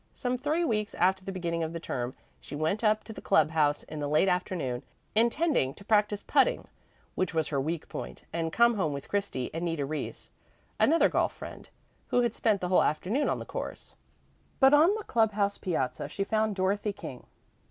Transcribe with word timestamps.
Some 0.15 0.39
three 0.39 0.65
weeks 0.65 0.95
after 0.95 1.23
the 1.23 1.31
beginning 1.31 1.61
of 1.61 1.73
the 1.73 1.79
term 1.79 2.15
she 2.39 2.55
went 2.55 2.83
up 2.83 3.03
to 3.03 3.13
the 3.13 3.21
club 3.21 3.51
house 3.51 3.83
in 3.83 3.99
the 3.99 4.07
late 4.07 4.27
afternoon, 4.27 4.81
intending 5.13 5.75
to 5.75 5.85
practice 5.85 6.23
putting, 6.23 6.67
which 7.13 7.35
was 7.35 7.49
her 7.49 7.61
weak 7.61 7.87
point 7.87 8.23
and 8.33 8.51
come 8.51 8.73
home 8.73 8.93
with 8.93 9.07
Christy 9.07 9.51
and 9.53 9.63
Nita 9.63 9.85
Reese, 9.85 10.31
another 10.79 11.07
golf 11.07 11.37
fiend, 11.37 11.69
who 12.07 12.21
had 12.21 12.33
spent 12.33 12.61
the 12.61 12.69
whole 12.69 12.81
afternoon 12.81 13.29
on 13.29 13.37
the 13.37 13.45
course. 13.45 13.93
But 14.59 14.73
on 14.73 14.91
the 14.95 15.03
club 15.03 15.33
house 15.33 15.59
piazza 15.59 16.09
she 16.09 16.23
found 16.23 16.55
Dorothy 16.55 16.93
King. 16.93 17.27